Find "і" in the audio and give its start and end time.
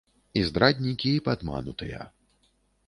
0.39-0.41, 1.19-1.21